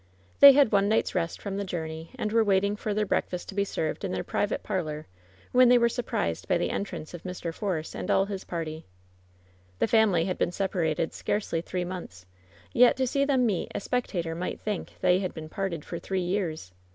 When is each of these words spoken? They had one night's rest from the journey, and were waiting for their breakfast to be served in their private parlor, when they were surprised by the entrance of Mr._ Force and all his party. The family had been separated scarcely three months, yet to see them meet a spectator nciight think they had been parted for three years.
They 0.39 0.53
had 0.53 0.71
one 0.71 0.89
night's 0.89 1.13
rest 1.13 1.39
from 1.39 1.57
the 1.57 1.63
journey, 1.63 2.09
and 2.15 2.31
were 2.33 2.43
waiting 2.43 2.75
for 2.75 2.91
their 2.91 3.05
breakfast 3.05 3.49
to 3.49 3.53
be 3.53 3.63
served 3.63 4.03
in 4.03 4.11
their 4.11 4.23
private 4.23 4.63
parlor, 4.63 5.05
when 5.51 5.69
they 5.69 5.77
were 5.77 5.89
surprised 5.89 6.47
by 6.47 6.57
the 6.57 6.71
entrance 6.71 7.13
of 7.13 7.21
Mr._ 7.21 7.49
Force 7.53 7.93
and 7.93 8.09
all 8.09 8.25
his 8.25 8.43
party. 8.43 8.87
The 9.77 9.85
family 9.85 10.25
had 10.25 10.39
been 10.39 10.51
separated 10.51 11.13
scarcely 11.13 11.61
three 11.61 11.85
months, 11.85 12.25
yet 12.73 12.97
to 12.97 13.05
see 13.05 13.25
them 13.25 13.45
meet 13.45 13.71
a 13.75 13.79
spectator 13.79 14.35
nciight 14.35 14.59
think 14.61 14.93
they 15.01 15.19
had 15.19 15.35
been 15.35 15.49
parted 15.49 15.85
for 15.85 15.99
three 15.99 16.21
years. 16.23 16.71